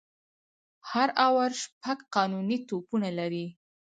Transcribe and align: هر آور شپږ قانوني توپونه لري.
هر 0.91 1.09
آور 1.27 1.51
شپږ 1.63 1.97
قانوني 2.15 2.57
توپونه 2.67 3.09
لري. 3.19 3.45